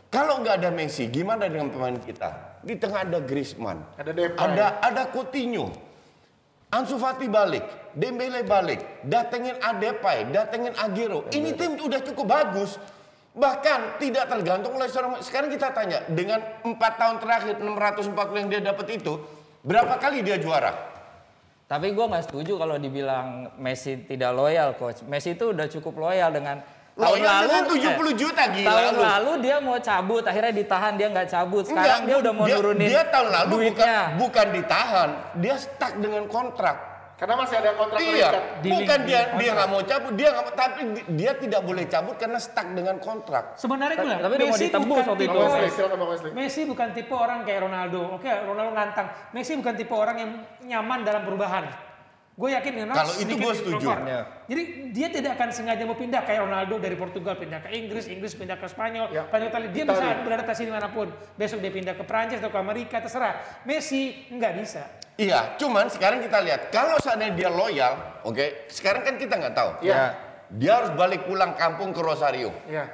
Kalau 0.09 0.41
nggak 0.41 0.63
ada 0.63 0.69
Messi, 0.71 1.07
gimana 1.11 1.45
dengan 1.45 1.69
pemain 1.71 1.95
kita? 1.95 2.59
Di 2.65 2.75
tengah 2.79 3.05
ada 3.05 3.19
Griezmann, 3.21 3.83
Ada 3.99 4.11
Depay. 4.15 4.39
ada 4.41 4.65
ada 4.81 5.03
Coutinho, 5.11 5.69
Ansu 6.73 6.97
Fati 6.97 7.29
balik, 7.29 7.93
Dembele 7.93 8.41
balik, 8.41 9.05
datengin 9.05 9.59
Adepay, 9.61 10.31
datengin 10.33 10.73
Aguero. 10.75 11.29
Ini 11.29 11.53
tim 11.53 11.77
udah 11.77 12.01
cukup 12.01 12.25
bagus. 12.25 12.79
Bahkan 13.35 13.99
tidak 13.99 14.31
tergantung 14.31 14.79
oleh 14.79 14.87
seorang 14.87 15.19
sekarang 15.19 15.51
kita 15.51 15.75
tanya 15.75 16.07
dengan 16.07 16.39
empat 16.63 16.95
tahun 16.95 17.19
terakhir 17.19 17.59
640 17.59 18.39
yang 18.39 18.49
dia 18.49 18.61
dapat 18.63 18.87
itu 18.95 19.19
berapa 19.59 19.99
kali 19.99 20.23
dia 20.23 20.39
juara? 20.39 20.94
Tapi 21.65 21.97
gue 21.97 22.05
nggak 22.05 22.29
setuju 22.29 22.61
kalau 22.61 22.77
dibilang 22.77 23.49
Messi 23.57 23.97
tidak 24.05 24.37
loyal, 24.37 24.77
coach. 24.77 25.01
Messi 25.09 25.33
itu 25.33 25.49
udah 25.49 25.65
cukup 25.65 25.97
loyal 25.97 26.29
dengan 26.29 26.61
tahun 26.95 27.19
lalu. 27.19 27.43
dengan 27.49 27.63
70 27.67 27.81
eh, 27.83 28.15
juta, 28.15 28.43
gila 28.53 28.69
Tahun 28.69 28.93
lu. 28.93 29.01
lalu 29.03 29.31
dia 29.43 29.57
mau 29.59 29.77
cabut, 29.81 30.23
akhirnya 30.23 30.53
ditahan 30.55 30.93
dia 30.95 31.07
nggak 31.11 31.27
cabut. 31.27 31.63
Sekarang 31.67 32.05
Enggak, 32.05 32.07
dia 32.07 32.17
udah 32.21 32.33
mau 32.37 32.45
dia, 32.45 32.55
nurunin 32.55 32.87
Dia 32.87 33.03
tahun 33.09 33.29
lalu 33.33 33.45
bukan, 33.49 33.59
duitnya. 33.59 33.97
bukan 34.15 34.47
ditahan, 34.53 35.09
dia 35.41 35.55
stuck 35.57 35.93
dengan 35.97 36.23
kontrak. 36.29 36.94
Karena 37.15 37.35
masih 37.39 37.55
ada 37.55 37.71
kontrak 37.73 37.97
Iya, 37.97 38.11
terikat. 38.27 38.43
Di 38.59 38.69
bukan 38.69 38.83
link- 38.99 39.07
dia 39.07 39.21
di 39.23 39.39
dia 39.39 39.51
nggak 39.55 39.69
mau 39.71 39.81
cabut, 39.81 40.13
dia 40.13 40.27
nggak 40.29 40.43
mau- 40.43 40.57
tapi 40.57 40.79
di- 40.91 41.07
dia 41.15 41.31
tidak 41.33 41.61
boleh 41.63 41.85
cabut 41.87 42.15
karena 42.15 42.39
stuck 42.39 42.67
dengan 42.69 42.95
kontrak. 42.99 43.55
Sebenarnya 43.55 43.95
gue 43.95 44.15
Tapi 44.19 44.35
Messi 44.37 44.65
bukan 44.67 45.05
tipe 45.15 45.23
itu. 45.23 45.39
Wesley. 46.05 46.31
Messi 46.33 46.61
bukan 46.65 46.87
tipe 46.91 47.13
orang 47.13 47.39
kayak 47.41 47.59
Ronaldo. 47.63 48.01
Oke, 48.13 48.27
Ronaldo 48.27 48.71
ngantang. 48.73 49.07
Messi 49.31 49.55
bukan 49.55 49.73
tipe 49.73 49.91
orang 49.91 50.17
yang 50.17 50.31
nyaman 50.65 50.99
dalam 51.01 51.23
perubahan. 51.23 51.63
Gue 52.35 52.51
yakin 52.51 52.73
memang 52.75 52.99
Kalau 52.99 53.15
itu 53.15 53.31
gue 53.31 53.53
setuju. 53.55 53.87
Ya. 54.03 54.27
Jadi 54.51 54.63
dia 54.91 55.07
tidak 55.07 55.39
akan 55.39 55.49
sengaja 55.55 55.87
mau 55.87 55.95
pindah 55.95 56.19
kayak 56.27 56.43
Ronaldo 56.43 56.75
dari 56.83 56.99
Portugal 56.99 57.39
pindah 57.39 57.63
ke 57.63 57.71
Inggris, 57.71 58.11
Inggris 58.11 58.35
pindah 58.35 58.59
ke 58.59 58.67
Spanyol, 58.67 59.07
Ya. 59.07 59.23
Spanyol 59.31 59.47
Italia. 59.55 59.69
Dia 59.71 59.83
Italia. 59.87 60.03
bisa 60.03 60.23
beradaptasi 60.27 60.61
di 60.67 60.73
mana 60.75 60.87
pun. 60.91 61.07
Besok 61.39 61.63
dia 61.63 61.71
pindah 61.71 61.95
ke 61.95 62.03
Prancis 62.03 62.43
atau 62.43 62.51
ke 62.51 62.59
Amerika 62.59 62.99
terserah. 62.99 63.39
Messi 63.63 64.27
nggak 64.27 64.53
bisa. 64.59 64.83
Iya, 65.15 65.55
cuman 65.55 65.87
sekarang 65.87 66.19
kita 66.19 66.43
lihat 66.43 66.75
kalau 66.75 66.99
seandainya 66.99 67.39
dia 67.39 67.47
loyal, 67.47 68.19
oke, 68.27 68.67
sekarang 68.67 69.07
kan 69.07 69.15
kita 69.15 69.39
nggak 69.39 69.55
tahu. 69.55 69.71
Iya. 69.79 70.11
Dia 70.51 70.71
harus 70.83 70.91
balik 70.91 71.23
pulang 71.23 71.55
kampung 71.55 71.95
ke 71.95 72.03
Rosario. 72.03 72.51
Iya. 72.67 72.91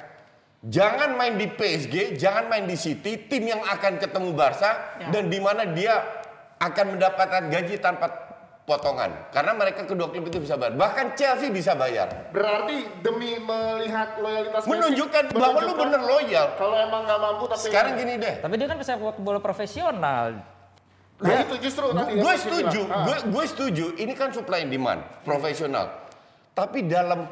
Jangan 0.62 1.18
main 1.18 1.34
di 1.34 1.50
PSG, 1.50 2.14
jangan 2.14 2.46
main 2.46 2.70
di 2.70 2.78
City, 2.78 3.26
tim 3.26 3.42
yang 3.50 3.58
akan 3.66 3.98
ketemu 3.98 4.30
Barca 4.30 4.94
Ya. 5.02 5.10
dan 5.10 5.26
di 5.26 5.42
mana 5.42 5.66
dia 5.66 5.98
akan 6.62 6.94
mendapatkan 6.94 7.50
gaji 7.50 7.82
tanpa 7.82 8.31
potongan. 8.62 9.10
Karena 9.34 9.52
mereka 9.58 9.82
kedua 9.82 10.08
klub 10.08 10.24
itu 10.26 10.38
bisa 10.38 10.54
bayar. 10.54 10.74
Bahkan 10.78 11.06
Chelsea 11.18 11.50
bisa 11.50 11.74
bayar. 11.74 12.30
Berarti 12.30 13.02
demi 13.02 13.36
melihat 13.42 14.18
loyalitas 14.22 14.62
Messi, 14.64 14.70
Menunjukkan 14.70 15.22
bahwa 15.34 15.58
lu 15.66 15.74
bener 15.74 16.00
loyal. 16.02 16.46
Kalau 16.54 16.76
emang 16.78 17.02
nggak 17.06 17.20
mampu 17.20 17.44
tapi 17.50 17.64
Sekarang 17.66 17.92
gini 17.98 18.14
deh. 18.18 18.34
Tapi 18.38 18.54
dia 18.54 18.66
kan 18.70 18.78
pesepak 18.78 19.18
bola 19.18 19.40
profesional. 19.42 20.28
Nah, 21.22 21.38
itu 21.46 21.54
justru 21.62 21.86
tadi 21.94 22.18
Gue 22.18 22.34
Messi 22.34 22.42
setuju. 22.50 22.80
Ah. 22.90 23.06
gue 23.06 23.16
gue 23.30 23.44
setuju. 23.46 23.84
Ini 23.98 24.12
kan 24.18 24.34
supply 24.34 24.66
and 24.66 24.70
demand, 24.74 25.00
profesional. 25.22 25.86
Tapi 26.52 26.86
dalam 26.86 27.26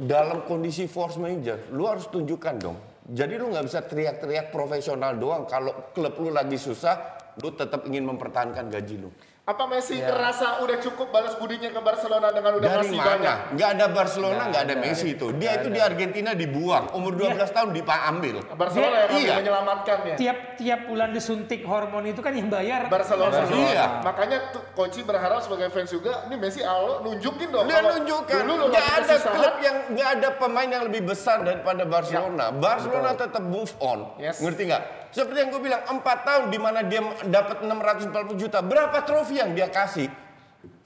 dalam 0.00 0.48
kondisi 0.48 0.88
force 0.88 1.20
major, 1.20 1.68
lu 1.76 1.84
harus 1.84 2.08
tunjukkan 2.08 2.54
dong. 2.56 2.78
Jadi 3.02 3.34
lu 3.36 3.52
nggak 3.52 3.64
bisa 3.68 3.80
teriak-teriak 3.84 4.48
profesional 4.48 5.18
doang. 5.20 5.44
Kalau 5.44 5.92
klub 5.92 6.16
lu 6.22 6.32
lagi 6.32 6.56
susah, 6.56 7.20
lu 7.42 7.52
tetap 7.52 7.84
ingin 7.84 8.08
mempertahankan 8.08 8.72
gaji 8.72 8.96
lu. 8.96 9.10
Apa 9.42 9.66
Messi 9.66 9.98
ngerasa 9.98 10.62
udah 10.62 10.78
cukup 10.78 11.10
balas 11.10 11.34
budinya 11.34 11.66
ke 11.66 11.82
Barcelona 11.82 12.30
dengan 12.30 12.62
udah 12.62 12.68
Dari 12.78 12.94
masih 12.94 12.98
banyak? 13.02 13.36
Nggak 13.58 13.68
ada 13.74 13.86
Barcelona, 13.90 14.34
Nggak 14.38 14.46
nggak 14.54 14.62
ada 14.62 14.74
ada. 14.78 14.84
Messi 14.86 15.08
itu. 15.18 15.26
Dia 15.34 15.50
itu 15.58 15.66
ada. 15.66 15.74
di 15.74 15.80
Argentina 15.82 16.30
dibuang. 16.30 16.94
Umur 16.94 17.18
12 17.18 17.50
tahun 17.50 17.74
diambil. 17.74 18.36
Barcelona 18.54 18.96
yang 19.02 19.10
Iya. 19.18 19.34
menyelamatkannya. 19.42 20.14
Tiap 20.14 20.38
tiap 20.62 20.80
bulan 20.86 21.10
disuntik 21.10 21.66
hormon 21.66 22.06
itu 22.06 22.22
kan 22.22 22.30
yang 22.38 22.54
bayar 22.54 22.86
Barcelona. 22.86 23.42
Iya. 23.50 23.98
Makanya 24.06 24.54
tuh 24.54 24.62
Koci 24.78 25.02
berharap 25.02 25.42
sebagai 25.42 25.74
fans 25.74 25.90
juga, 25.90 26.22
ini 26.30 26.38
Messi 26.38 26.62
Alo 26.62 27.02
nunjukin 27.02 27.50
dong. 27.50 27.66
Dia 27.66 27.82
kalau 27.82 27.98
nunjukkan 27.98 28.42
dulu 28.46 28.54
lu 28.54 28.64
nggak 28.70 28.88
ada 28.94 29.16
klub 29.26 29.56
yang 29.58 29.76
nggak 29.90 30.08
ada 30.22 30.28
pemain 30.38 30.68
yang 30.70 30.84
lebih 30.86 31.02
besar 31.02 31.42
daripada 31.42 31.82
Barcelona. 31.82 32.54
Barcelona 32.54 33.10
tetap 33.18 33.42
move 33.42 33.74
on. 33.82 34.06
Yes. 34.22 34.38
Ngerti 34.38 34.70
nggak? 34.70 35.01
Seperti 35.12 35.38
yang 35.44 35.50
gue 35.52 35.62
bilang, 35.62 35.82
empat 35.86 36.18
tahun 36.24 36.44
di 36.48 36.58
mana 36.58 36.80
dia 36.82 37.04
dapat 37.28 37.60
640 37.60 38.32
juta. 38.40 38.58
Berapa 38.64 39.04
trofi 39.04 39.36
yang 39.38 39.52
dia 39.52 39.68
kasih? 39.68 40.08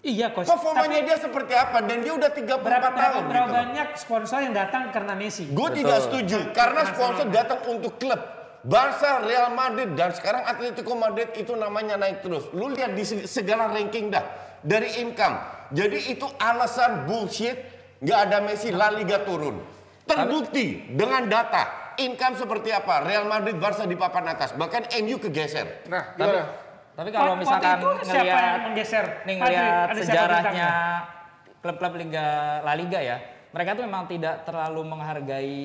Iya, 0.06 0.30
coach. 0.30 0.46
Performanya 0.46 1.02
dia 1.02 1.16
seperti 1.18 1.54
apa? 1.54 1.82
Dan 1.82 2.02
dia 2.02 2.14
udah 2.14 2.30
34 2.30 2.62
berapa, 2.62 2.88
tahun. 2.94 3.22
berapa 3.26 3.48
gitu. 3.48 3.58
banyak 3.58 3.88
sponsor 3.98 4.38
yang 4.42 4.54
datang 4.54 4.90
karena 4.94 5.14
Messi? 5.18 5.50
Gue 5.50 5.70
tidak 5.74 5.98
setuju 6.06 6.38
karena 6.54 6.82
sponsor 6.90 7.26
datang 7.30 7.60
untuk 7.70 7.98
klub. 7.98 8.18
Barca, 8.66 9.22
Real 9.22 9.54
Madrid 9.54 9.94
dan 9.94 10.10
sekarang 10.10 10.42
Atletico 10.42 10.98
Madrid 10.98 11.30
itu 11.38 11.54
namanya 11.54 11.94
naik 11.94 12.18
terus. 12.26 12.50
Lu 12.50 12.66
lihat 12.74 12.98
di 12.98 13.06
se- 13.06 13.30
segala 13.30 13.70
ranking 13.70 14.10
dah 14.10 14.26
dari 14.58 15.06
income. 15.06 15.38
Jadi 15.70 16.10
itu 16.10 16.26
alasan 16.38 17.06
bullshit. 17.06 17.54
Nggak 18.02 18.18
ada 18.26 18.38
Messi, 18.42 18.74
La 18.74 18.90
Liga 18.90 19.22
turun. 19.22 19.62
Terbukti 20.02 20.82
dengan 20.92 21.30
data. 21.30 21.85
Income 21.98 22.34
seperti 22.36 22.70
apa? 22.70 23.00
Real 23.00 23.24
Madrid, 23.24 23.56
Barca 23.56 23.82
di 23.82 23.94
papan 23.94 24.28
atas. 24.28 24.52
Bahkan 24.52 24.92
MU 25.00 25.16
kegeser. 25.18 25.84
Nah, 25.86 26.12
Tapi, 26.12 26.28
gimana? 26.28 26.44
tapi 26.92 27.08
kalau 27.10 27.32
Waktu 27.32 27.42
misalkan 27.42 27.76
itu 27.76 27.90
siapa 28.02 28.16
yang 28.16 28.36
ngelihat 28.36 28.60
menggeser? 28.62 29.04
nih 29.22 29.34
Madrid, 29.36 29.56
ngelihat 29.56 29.88
sejarahnya 29.98 30.70
klub-klub 31.58 31.92
Liga 31.96 32.26
La 32.62 32.72
Liga 32.72 33.00
ya, 33.00 33.16
mereka 33.50 33.74
tuh 33.74 33.84
memang 33.84 34.04
tidak 34.06 34.44
terlalu 34.44 34.80
menghargai 34.86 35.58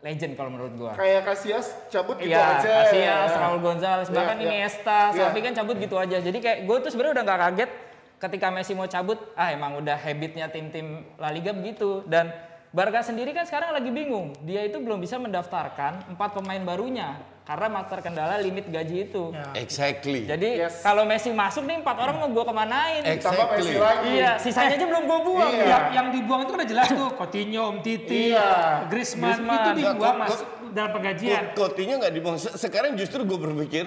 legend 0.00 0.32
kalau 0.34 0.50
menurut 0.50 0.72
gua. 0.74 0.92
Kayak 0.92 1.24
Casillas 1.24 1.68
cabut 1.88 2.16
gitu 2.16 2.28
Iya, 2.28 2.60
aja. 2.60 2.72
Casillas, 2.84 3.30
Ya. 3.30 3.40
Raul 3.40 3.60
Gonzalez, 3.60 4.08
Iya, 4.08 4.14
bahkan 4.14 4.36
iya. 4.36 4.44
Iniesta, 4.46 5.00
Iya. 5.10 5.24
Xavi 5.24 5.40
kan 5.40 5.52
cabut 5.54 5.76
gitu 5.78 5.96
aja. 5.96 6.16
Jadi 6.18 6.38
kayak 6.38 6.58
gue 6.62 6.76
tuh 6.78 6.90
sebenarnya 6.92 7.12
udah 7.16 7.24
nggak 7.24 7.40
kaget 7.42 7.70
ketika 8.18 8.46
Messi 8.48 8.72
mau 8.72 8.84
cabut. 8.84 9.16
Ah 9.32 9.48
emang 9.48 9.76
udah 9.78 9.96
habitnya 9.96 10.48
tim-tim 10.48 10.86
La 11.16 11.32
Liga 11.32 11.52
begitu. 11.52 12.04
Dan 12.04 12.28
Barca 12.74 13.00
sendiri 13.00 13.30
kan 13.30 13.46
sekarang 13.46 13.70
lagi 13.70 13.86
bingung. 13.88 14.34
Dia 14.42 14.66
itu 14.66 14.82
belum 14.82 14.98
bisa 14.98 15.14
mendaftarkan 15.14 16.10
empat 16.10 16.34
pemain 16.34 16.58
barunya 16.58 17.14
karena 17.46 17.70
masih 17.70 17.86
terkendala 17.88 18.34
limit 18.36 18.66
gaji 18.66 19.06
itu. 19.06 19.30
Ya. 19.30 19.46
Exactly. 19.54 20.26
Jadi 20.26 20.58
Yes. 20.58 20.82
kalau 20.82 21.06
Messi 21.06 21.30
masuk 21.30 21.62
nih 21.62 21.78
empat 21.78 21.94
orang 21.94 22.18
mau 22.18 22.26
gue 22.26 22.42
kemanain? 22.42 22.98
Ex- 23.06 23.22
Tambah 23.22 23.46
Messi 23.54 23.70
Exactly. 23.70 23.78
lagi. 23.78 24.10
Iya, 24.10 24.30
sisanya 24.42 24.74
aja 24.74 24.86
belum 24.90 25.02
gue 25.04 25.18
buang. 25.22 25.52
Iya. 25.52 25.64
Yang, 25.64 25.84
yang 25.92 26.06
dibuang 26.10 26.40
itu 26.42 26.52
udah 26.52 26.66
jelas 26.66 26.86
tuh, 26.90 27.10
Coutinho, 27.14 27.62
Umtiti, 27.70 28.34
Iya. 28.34 28.50
Griezmann, 28.90 29.38
Griezmann. 29.38 29.54
itu 29.54 29.70
dibuang 29.78 30.16
mas 30.18 30.34
dalam 30.74 30.90
penggajian. 30.90 31.42
Coutinho 31.54 31.94
nggak 32.02 32.10
dibuang. 32.12 32.36
Se- 32.36 32.58
Sekarang 32.58 32.98
justru 32.98 33.22
gue 33.22 33.38
berpikir 33.38 33.86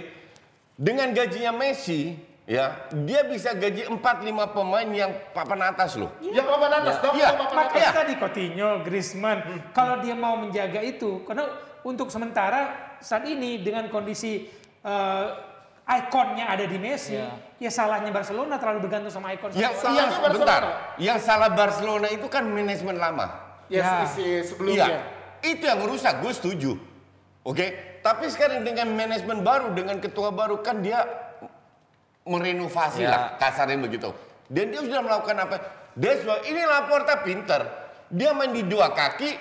dengan 0.74 1.12
gajinya 1.12 1.52
Messi, 1.52 2.16
ya 2.48 2.88
dia 2.96 3.28
bisa 3.28 3.52
gaji 3.52 3.92
4-5 3.92 4.00
pemain 4.56 4.88
yang 4.88 5.12
papan 5.36 5.68
atas 5.68 6.00
loh. 6.00 6.16
Yang 6.24 6.48
papan 6.48 6.72
atas, 6.80 6.96
dong, 7.04 7.14
Iya. 7.14 7.28
yang 7.28 7.38
papan 7.38 7.58
atas. 7.60 7.68
Makanya 7.76 7.92
tadi 7.94 8.14
Coutinho, 8.16 8.70
Griezmann, 8.82 9.40
kalau 9.76 10.00
dia 10.00 10.16
mau 10.16 10.40
menjaga 10.40 10.80
itu, 10.80 11.28
karena 11.28 11.44
untuk 11.84 12.08
sementara 12.08 12.72
saat 13.04 13.28
ini 13.28 13.60
dengan 13.60 13.92
kondisi 13.92 14.48
eh, 14.80 15.28
ikonnya 15.86 16.48
ada 16.48 16.64
di 16.64 16.80
Messi, 16.80 17.20
Iya. 17.20 17.36
ya 17.60 17.68
salahnya 17.68 18.08
Barcelona 18.10 18.56
terlalu 18.56 18.88
bergantung 18.88 19.12
sama 19.12 19.36
ikon. 19.36 19.52
Yang, 19.52 19.84
Salahnya 19.84 20.00
yang 20.00 20.10
Barcelona. 20.10 20.32
bentar, 20.32 20.64
yang 20.98 21.20
salah 21.20 21.50
Barcelona 21.52 22.08
itu 22.08 22.28
kan 22.28 22.48
manajemen 22.48 22.96
lama. 22.96 23.28
Yes, 23.68 23.84
Ya. 23.84 24.04
isi 24.08 24.24
Iya, 24.24 24.40
sebelumnya. 24.48 25.00
itu 25.44 25.64
yang 25.64 25.84
rusak. 25.84 26.24
Gue 26.24 26.32
setuju. 26.32 26.72
Oke, 27.44 27.76
tapi 28.00 28.32
sekarang 28.32 28.64
dengan 28.64 28.88
manajemen 28.90 29.44
baru, 29.44 29.76
dengan 29.76 30.00
ketua 30.00 30.32
baru 30.32 30.60
kan 30.60 30.80
dia 30.80 31.04
merenovasi 32.28 33.04
Ya. 33.04 33.10
lah 33.10 33.22
kasarnya 33.40 33.80
begitu. 33.80 34.12
Dan 34.48 34.72
dia 34.72 34.80
sudah 34.84 35.02
melakukan 35.04 35.36
apa? 35.44 35.56
Why 35.98 36.38
ini 36.48 36.62
Laporta 36.64 37.26
pinter. 37.26 37.62
Dia 38.08 38.32
main 38.32 38.54
di 38.56 38.64
dua 38.64 38.96
kaki, 38.96 39.36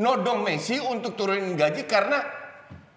nodong 0.00 0.46
Messi 0.46 0.80
untuk 0.80 1.12
turunin 1.18 1.52
gaji 1.52 1.84
karena 1.84 2.24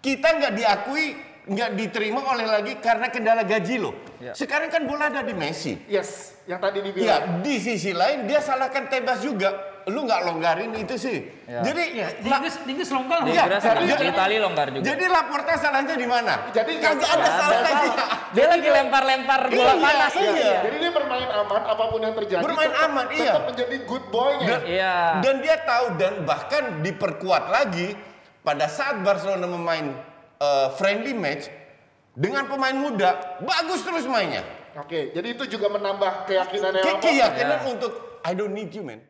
kita 0.00 0.38
nggak 0.40 0.52
diakui, 0.56 1.06
nggak 1.50 1.70
diterima 1.76 2.20
oleh 2.32 2.46
lagi 2.48 2.72
karena 2.80 3.12
kendala 3.12 3.44
gaji 3.44 3.76
loh. 3.76 3.92
Ya. 4.22 4.32
Sekarang 4.32 4.72
kan 4.72 4.88
bola 4.88 5.12
ada 5.12 5.20
di 5.20 5.36
Messi. 5.36 5.76
Yes, 5.90 6.40
yang 6.48 6.62
tadi 6.62 6.80
dibilang. 6.80 7.04
Iya, 7.04 7.16
di 7.44 7.54
sisi 7.60 7.92
lain 7.92 8.24
dia 8.24 8.40
salahkan 8.40 8.88
Tebas 8.88 9.20
juga. 9.20 9.75
Lu 9.86 10.02
nggak 10.02 10.20
longgarin 10.26 10.74
itu 10.74 10.98
sih. 10.98 11.18
Ya. 11.46 11.62
Jadi 11.62 11.82
Iya, 11.94 12.06
di 12.18 12.26
Inggris, 12.26 12.54
di 12.58 12.70
Inggris 12.74 12.90
longgar 12.90 13.22
Di. 13.22 13.30
Iya, 13.30 13.42
Inggris 13.46 13.62
jadi- 13.62 14.02
di 14.02 14.08
Itali 14.10 14.36
longgar 14.36 14.66
juga. 14.68 14.82
jadi 14.84 15.04
Laporta 15.06 15.52
salahnya 15.54 15.94
di 15.94 16.06
mana? 16.06 16.34
Jadi 16.50 16.72
kagak 16.76 17.06
ada 17.08 17.30
salahnya. 17.32 17.94
Dia 18.34 18.46
lagi 18.50 18.68
lempar-lempar 18.68 19.40
bola 19.46 19.62
Iya, 19.62 19.74
panas 19.78 20.12
iya. 20.12 20.26
aja. 20.28 20.52
Jadi 20.66 20.76
dia 20.82 20.90
bermain 20.90 21.28
aman 21.30 21.62
apa 21.62 21.84
pun 21.86 22.00
yang 22.02 22.14
terjadi. 22.14 22.42
Bermain 22.42 22.66
tetap- 22.68 22.88
aman, 22.90 23.06
iya. 23.08 23.30
Tetap 23.30 23.44
menjadi 23.46 23.76
good 23.84 24.04
boy-nya. 24.10 24.46
Dan, 24.48 24.60
Iya. 24.66 24.94
dan 25.22 25.34
dia 25.38 25.56
tahu 25.62 25.86
dan 25.94 26.12
bahkan 26.24 26.64
diperkuat 26.82 27.44
lagi 27.46 27.94
pada 28.40 28.66
saat 28.66 28.98
Barcelona 29.00 29.46
memain 29.46 29.86
eh, 30.36 30.68
friendly 30.74 31.14
match 31.14 31.46
dengan 32.12 32.44
pemain 32.44 32.74
muda 32.74 33.38
bagus 33.38 33.80
terus 33.80 34.02
mainnya. 34.04 34.42
Oke, 34.74 35.08
jadi 35.08 35.32
itu 35.32 35.46
juga 35.48 35.70
menambah 35.70 36.26
keyakinannya 36.26 36.82
Ke 36.82 36.90
Laporta. 36.90 37.06
keyakinan 37.06 37.60
untuk 37.64 37.92
I 38.20 38.34
don't 38.34 38.50
need 38.50 38.68
you 38.68 38.82
man. 38.82 39.00